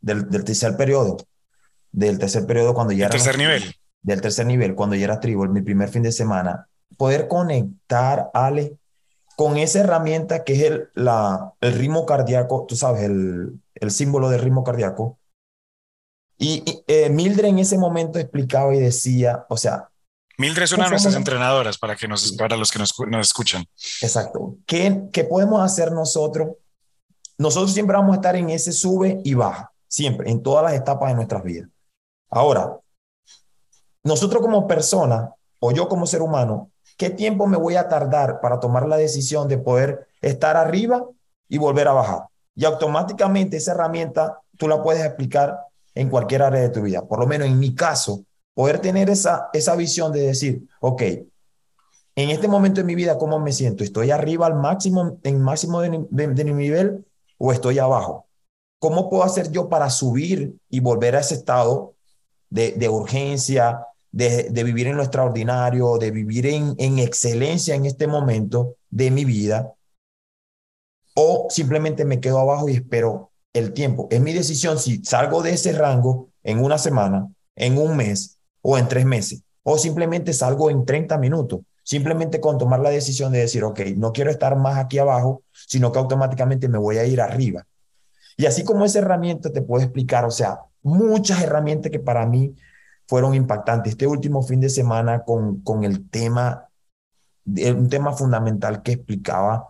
[0.00, 1.16] del, del, tercer periodo,
[1.92, 3.12] del tercer periodo cuando ya era...
[3.12, 3.62] tercer nivel.
[4.02, 8.76] Del tercer nivel, cuando ya era tribu, mi primer fin de semana, poder conectar, Ale,
[9.36, 14.28] con esa herramienta que es el, la, el ritmo cardíaco, tú sabes, el, el símbolo
[14.28, 15.18] del ritmo cardíaco,
[16.38, 19.88] y, eh, Mildred en ese momento explicaba y decía, o sea...
[20.36, 23.64] Mildred es una de nuestras entrenadoras para, que nos, para los que nos, nos escuchan.
[24.02, 24.56] Exacto.
[24.66, 26.56] ¿Qué, ¿Qué podemos hacer nosotros?
[27.38, 31.10] Nosotros siempre vamos a estar en ese sube y baja, siempre, en todas las etapas
[31.10, 31.68] de nuestras vidas.
[32.30, 32.78] Ahora,
[34.02, 38.58] nosotros como persona o yo como ser humano, ¿qué tiempo me voy a tardar para
[38.58, 41.04] tomar la decisión de poder estar arriba
[41.48, 42.24] y volver a bajar?
[42.56, 45.58] Y automáticamente esa herramienta tú la puedes explicar
[45.94, 47.06] en cualquier área de tu vida.
[47.06, 51.02] Por lo menos en mi caso, poder tener esa, esa visión de decir, ok,
[52.16, 53.82] en este momento de mi vida, ¿cómo me siento?
[53.82, 55.88] ¿Estoy arriba al máximo, en máximo de,
[56.28, 57.04] mi nivel
[57.38, 58.26] o estoy abajo?
[58.78, 61.94] ¿Cómo puedo hacer yo para subir y volver a ese estado
[62.50, 68.06] de, de urgencia, de, vivir en lo extraordinario, de vivir en, en excelencia en este
[68.06, 69.74] momento de mi vida?
[71.16, 74.08] ¿O simplemente me quedo abajo y espero el tiempo.
[74.10, 78.76] Es mi decisión si salgo de ese rango en una semana, en un mes o
[78.76, 79.42] en tres meses.
[79.66, 81.60] o simplemente salgo en 30 minutos.
[81.82, 85.90] Simplemente con tomar la decisión de decir, ok, no quiero estar más aquí abajo, sino
[85.90, 87.66] que automáticamente me voy a ir arriba.
[88.36, 92.54] Y así como esa herramienta te puedo explicar, o sea, muchas herramientas que para mí
[93.06, 93.92] fueron impactantes.
[93.92, 96.68] Este último fin de semana con, con el tema,
[97.46, 99.66] un tema fundamental que explicaba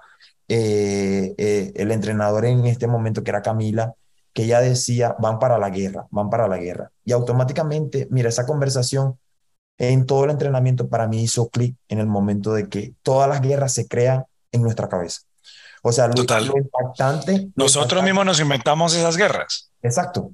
[0.48, 3.94] eh, eh, el entrenador en este momento, que era Camila,
[4.32, 6.90] que ella decía, van para la guerra, van para la guerra.
[7.04, 9.18] Y automáticamente, mira, esa conversación
[9.78, 13.40] en todo el entrenamiento para mí hizo clic en el momento de que todas las
[13.40, 15.22] guerras se crean en nuestra cabeza.
[15.82, 16.14] O sea, lo,
[16.56, 17.50] impactante.
[17.54, 19.70] Nosotros mismos nos inventamos esas guerras.
[19.82, 20.32] Exacto.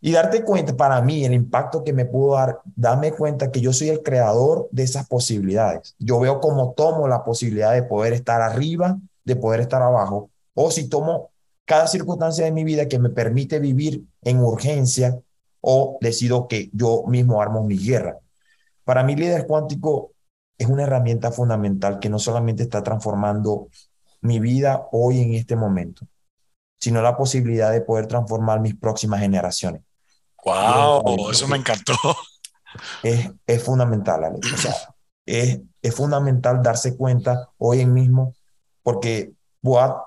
[0.00, 3.74] Y darte cuenta, para mí, el impacto que me pudo dar, dame cuenta que yo
[3.74, 5.94] soy el creador de esas posibilidades.
[5.98, 8.96] Yo veo cómo tomo la posibilidad de poder estar arriba,
[9.34, 11.30] de poder estar abajo, o si tomo
[11.64, 15.18] cada circunstancia de mi vida que me permite vivir en urgencia,
[15.60, 18.18] o decido que yo mismo armo mi guerra.
[18.84, 20.12] Para mí, líder cuántico
[20.58, 23.68] es una herramienta fundamental que no solamente está transformando
[24.20, 26.06] mi vida hoy en este momento,
[26.78, 29.82] sino la posibilidad de poder transformar mis próximas generaciones.
[30.44, 31.30] ¡Wow!
[31.30, 31.94] Eso me encantó.
[33.02, 34.52] Es, es fundamental, Alex.
[34.52, 34.74] O sea,
[35.26, 38.34] es, es fundamental darse cuenta hoy en mismo,
[38.90, 39.32] porque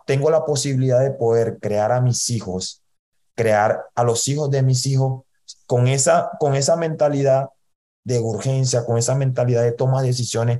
[0.06, 2.84] tengo la posibilidad de poder crear a mis hijos,
[3.34, 5.24] crear a los hijos de mis hijos
[5.65, 7.48] con esa, con esa mentalidad
[8.04, 10.60] de urgencia, con esa mentalidad de toma de decisiones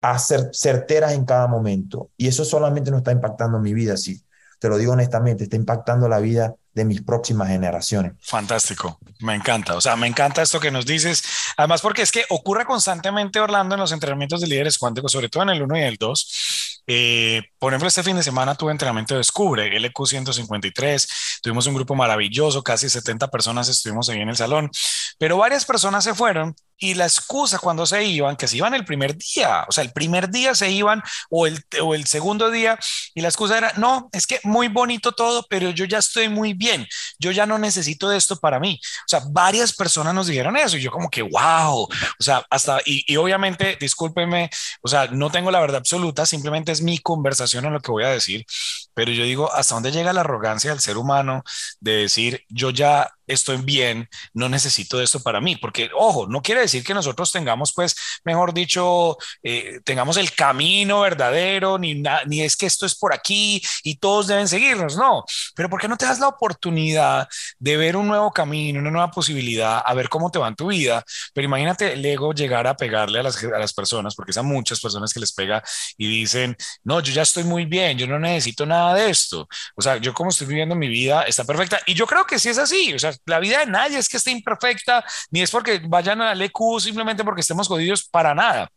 [0.00, 2.10] a ser certeras en cada momento.
[2.16, 4.24] Y eso solamente no está impactando mi vida, sí.
[4.58, 8.14] Te lo digo honestamente, está impactando la vida de mis próximas generaciones.
[8.22, 9.76] Fantástico, me encanta.
[9.76, 11.22] O sea, me encanta esto que nos dices.
[11.58, 15.42] Además, porque es que ocurre constantemente, Orlando, en los entrenamientos de líderes cuánticos, sobre todo
[15.42, 16.61] en el 1 y el 2.
[16.86, 21.40] Eh, por ejemplo, este fin de semana tuve entrenamiento de Descubre, LQ 153.
[21.42, 24.70] Tuvimos un grupo maravilloso, casi 70 personas estuvimos ahí en el salón,
[25.18, 28.84] pero varias personas se fueron y la excusa cuando se iban, que se iban el
[28.84, 32.76] primer día, o sea, el primer día se iban o el, o el segundo día
[33.14, 36.54] y la excusa era, no, es que muy bonito todo, pero yo ya estoy muy
[36.54, 36.84] bien,
[37.20, 38.80] yo ya no necesito de esto para mí.
[38.82, 42.80] O sea, varias personas nos dijeron eso y yo como que, wow, o sea, hasta,
[42.84, 47.64] y, y obviamente, discúlpeme, o sea, no tengo la verdad absoluta, simplemente es mi conversación
[47.64, 48.44] en lo que voy a decir,
[48.92, 51.44] pero yo digo, ¿hasta dónde llega la arrogancia del ser humano
[51.78, 56.42] de decir, yo ya estoy bien, no necesito de esto para mí, porque ojo, no
[56.42, 62.42] quiere decir que nosotros tengamos, pues, mejor dicho, eh, tengamos el camino verdadero, ni, ni
[62.42, 65.96] es que esto es por aquí y todos deben seguirnos, no, pero ¿por qué no
[65.96, 70.30] te das la oportunidad de ver un nuevo camino, una nueva posibilidad, a ver cómo
[70.30, 71.04] te va en tu vida?
[71.34, 74.42] Pero imagínate el ego llegar a pegarle a las, a las personas, porque es a
[74.42, 75.62] muchas personas que les pega
[75.96, 79.82] y dicen, no, yo ya estoy muy bien, yo no necesito nada de esto, o
[79.82, 81.80] sea, yo como estoy viviendo mi vida está perfecta.
[81.86, 84.16] Y yo creo que sí es así, o sea, la vida de nadie es que
[84.16, 88.70] esté imperfecta, ni es porque vayan al EQ simplemente porque estemos jodidos para nada.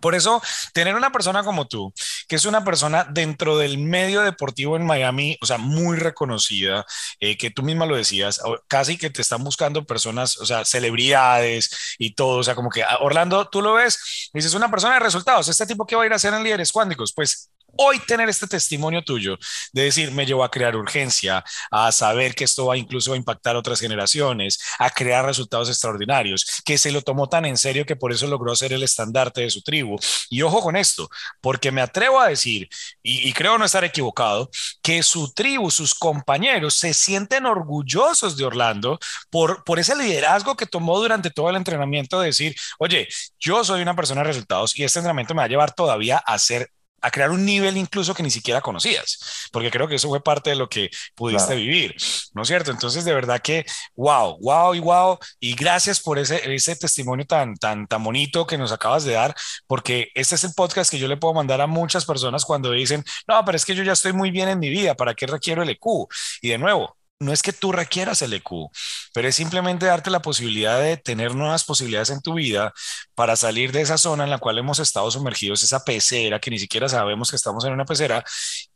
[0.00, 0.42] Por eso,
[0.74, 1.92] tener una persona como tú,
[2.28, 6.84] que es una persona dentro del medio deportivo en Miami, o sea, muy reconocida,
[7.20, 11.96] eh, que tú misma lo decías, casi que te están buscando personas, o sea, celebridades
[11.98, 15.00] y todo, o sea, como que ah, Orlando, tú lo ves, dices, una persona de
[15.00, 18.28] resultados, este tipo que va a ir a hacer en líderes cuánticos, pues hoy tener
[18.28, 19.38] este testimonio tuyo
[19.72, 23.56] de decir, me llevó a crear urgencia, a saber que esto va incluso a impactar
[23.56, 27.96] a otras generaciones, a crear resultados extraordinarios, que se lo tomó tan en serio que
[27.96, 29.98] por eso logró ser el estandarte de su tribu.
[30.30, 31.08] Y ojo con esto,
[31.40, 32.68] porque me atrevo a decir,
[33.02, 34.50] y, creo no estar equivocado,
[34.82, 38.98] que su tribu, sus compañeros se sienten orgullosos de Orlando
[39.30, 43.08] por, por ese liderazgo que tomó durante todo el entrenamiento de decir, oye,
[43.38, 46.38] yo soy una persona de resultados y este entrenamiento me va a llevar todavía a
[46.38, 46.70] ser
[47.04, 50.50] a crear un nivel incluso que ni siquiera conocías, porque creo que eso fue parte
[50.50, 51.94] de lo que pudiste vivir,
[52.32, 52.70] ¿no es cierto?
[52.70, 57.56] Entonces, de verdad que, wow, wow y wow, y gracias por ese, ese testimonio tan,
[57.56, 59.34] tan, tan bonito que nos acabas de dar,
[59.66, 63.04] porque este es el podcast que yo le puedo mandar a muchas personas cuando dicen,
[63.28, 65.62] no, pero es que yo ya estoy muy bien en mi vida, ¿para qué requiero
[65.62, 66.08] el EQ?
[66.40, 68.70] Y de nuevo, no es que tú requieras el EQ,
[69.12, 72.72] pero es simplemente darte la posibilidad de tener nuevas posibilidades en tu vida
[73.14, 76.58] para salir de esa zona en la cual hemos estado sumergidos, esa pecera que ni
[76.58, 78.24] siquiera sabemos que estamos en una pecera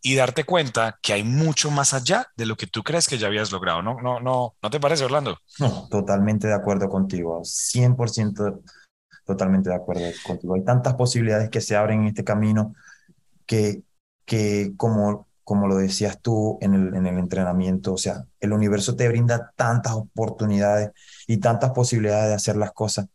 [0.03, 3.27] y darte cuenta que hay mucho más allá de lo que tú crees que ya
[3.27, 3.83] habías logrado.
[3.83, 5.39] ¿No, no, no, ¿no te parece, Orlando?
[5.59, 8.63] No, totalmente de acuerdo contigo, 100%
[9.25, 10.55] totalmente de acuerdo contigo.
[10.55, 12.75] Hay tantas posibilidades que se abren en este camino
[13.45, 13.83] que,
[14.25, 18.97] que como como lo decías tú en el, en el entrenamiento, o sea, el universo
[18.97, 20.91] te brinda tantas oportunidades
[21.27, 23.07] y tantas posibilidades de hacer las cosas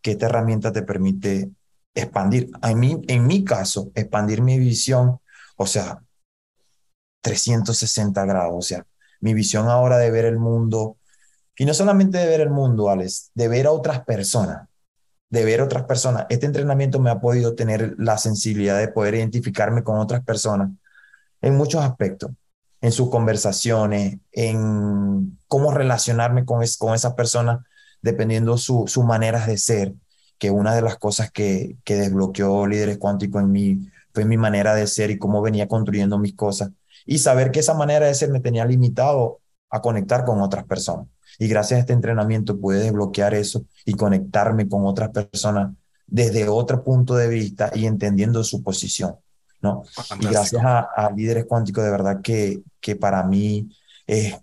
[0.00, 1.50] que esta herramienta te permite
[1.92, 2.48] expandir.
[2.62, 5.18] A mí, en mi caso, expandir mi visión,
[5.56, 6.00] o sea,
[7.22, 8.86] 360 grados, o sea,
[9.18, 10.96] mi visión ahora de ver el mundo,
[11.58, 14.68] y no solamente de ver el mundo, Alex, de ver a otras personas,
[15.28, 16.26] de ver otras personas.
[16.28, 20.70] Este entrenamiento me ha podido tener la sensibilidad de poder identificarme con otras personas
[21.40, 22.30] en muchos aspectos,
[22.80, 27.60] en sus conversaciones, en cómo relacionarme con, con esas personas
[28.02, 29.94] dependiendo su, sus maneras de ser,
[30.38, 34.74] que una de las cosas que, que desbloqueó Líderes Cuánticos en mí fue mi manera
[34.74, 36.70] de ser y cómo venía construyendo mis cosas.
[37.06, 41.06] Y saber que esa manera de ser me tenía limitado a conectar con otras personas.
[41.38, 45.74] Y gracias a este entrenamiento pude desbloquear eso y conectarme con otras personas
[46.06, 49.16] desde otro punto de vista y entendiendo su posición.
[49.62, 49.82] ¿No?
[50.20, 53.68] Y gracias a, a, líderes cuánticos, de verdad que, que para mí
[54.06, 54.36] es,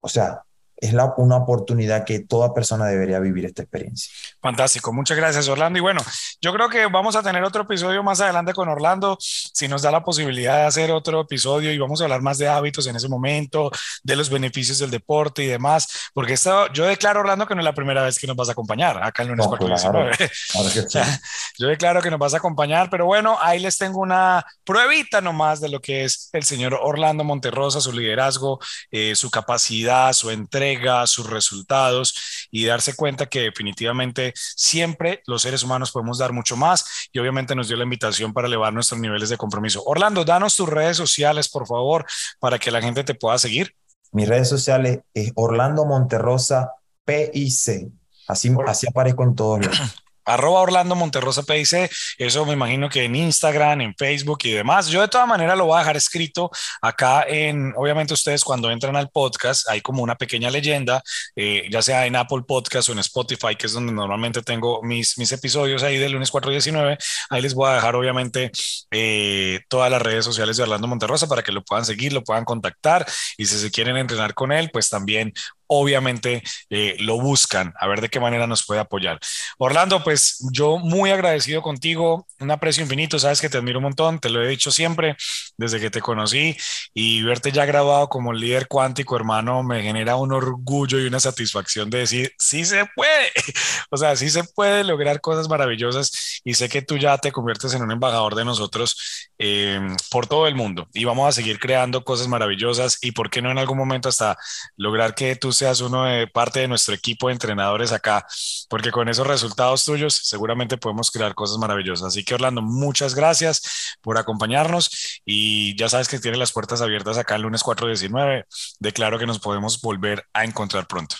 [0.00, 0.45] o sea,
[0.76, 4.12] es la, una oportunidad que toda persona debería vivir esta experiencia.
[4.40, 5.78] Fantástico, muchas gracias Orlando.
[5.78, 6.02] Y bueno,
[6.40, 9.90] yo creo que vamos a tener otro episodio más adelante con Orlando, si nos da
[9.90, 13.08] la posibilidad de hacer otro episodio y vamos a hablar más de hábitos en ese
[13.08, 13.70] momento,
[14.02, 17.64] de los beneficios del deporte y demás, porque esto, yo declaro Orlando que no es
[17.64, 20.10] la primera vez que nos vas a acompañar acá en lunes no, claro,
[21.58, 25.60] Yo declaro que nos vas a acompañar, pero bueno, ahí les tengo una pruebita nomás
[25.60, 28.58] de lo que es el señor Orlando Monterrosa, su liderazgo,
[28.90, 30.65] eh, su capacidad, su entrega
[31.06, 37.08] sus resultados y darse cuenta que definitivamente siempre los seres humanos podemos dar mucho más
[37.12, 39.82] y obviamente nos dio la invitación para elevar nuestros niveles de compromiso.
[39.84, 42.06] Orlando, danos tus redes sociales, por favor,
[42.38, 43.74] para que la gente te pueda seguir.
[44.12, 46.72] Mis redes sociales es Orlando Monterrosa
[47.04, 47.92] PIC.
[48.28, 49.96] Así, así aparezco en todos lados.
[50.26, 54.88] arroba Orlando Monterrosa PIC, eso me imagino que en Instagram, en Facebook y demás.
[54.88, 56.50] Yo de todas maneras lo voy a dejar escrito
[56.82, 61.02] acá en, obviamente ustedes cuando entran al podcast, hay como una pequeña leyenda,
[61.34, 65.16] eh, ya sea en Apple Podcast o en Spotify, que es donde normalmente tengo mis,
[65.18, 66.98] mis episodios ahí del lunes 419,
[67.30, 68.50] ahí les voy a dejar obviamente
[68.90, 72.44] eh, todas las redes sociales de Orlando Monterrosa para que lo puedan seguir, lo puedan
[72.44, 73.06] contactar.
[73.36, 75.32] Y si se quieren entrenar con él, pues también
[75.66, 79.18] obviamente eh, lo buscan, a ver de qué manera nos puede apoyar.
[79.58, 84.18] Orlando, pues yo muy agradecido contigo, un aprecio infinito, sabes que te admiro un montón,
[84.18, 85.16] te lo he dicho siempre
[85.56, 86.56] desde que te conocí
[86.94, 91.90] y verte ya grabado como líder cuántico, hermano, me genera un orgullo y una satisfacción
[91.90, 93.30] de decir, sí se puede,
[93.90, 97.74] o sea, sí se puede lograr cosas maravillosas y sé que tú ya te conviertes
[97.74, 102.04] en un embajador de nosotros eh, por todo el mundo y vamos a seguir creando
[102.04, 104.36] cosas maravillosas y por qué no en algún momento hasta
[104.76, 108.26] lograr que tus seas uno de parte de nuestro equipo de entrenadores acá,
[108.68, 112.08] porque con esos resultados tuyos seguramente podemos crear cosas maravillosas.
[112.08, 117.18] Así que Orlando, muchas gracias por acompañarnos y ya sabes que tiene las puertas abiertas
[117.18, 118.44] acá el lunes 419.
[118.78, 121.16] Declaro que nos podemos volver a encontrar pronto.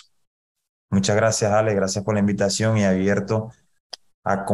[0.89, 1.75] Muchas gracias, Ale.
[1.75, 3.51] Gracias por la invitación y abierto
[4.23, 4.45] a,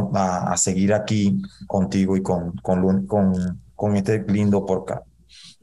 [0.52, 5.13] a, seguir aquí contigo y con, con, con, con este lindo podcast.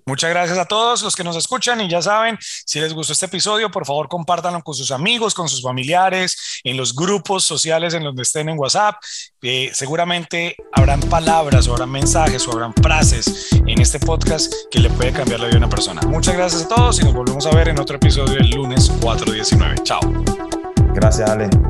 [0.07, 3.26] Muchas gracias a todos los que nos escuchan y ya saben, si les gustó este
[3.26, 8.05] episodio, por favor compártanlo con sus amigos, con sus familiares, en los grupos sociales en
[8.05, 8.96] donde estén en WhatsApp.
[9.42, 14.90] Eh, seguramente habrán palabras o habrán mensajes o habrán frases en este podcast que le
[14.90, 16.03] puede cambiar la vida a una persona.
[16.03, 19.82] Muchas gracias a todos y nos volvemos a ver en otro episodio el lunes 4.19.
[19.82, 20.01] Chao.
[20.94, 21.70] Gracias, Ale.